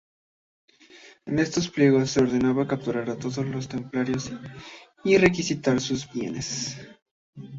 [1.27, 4.31] En esos pliegos se ordenaba capturar a todos los templarios
[5.03, 6.75] y requisar sus bienes.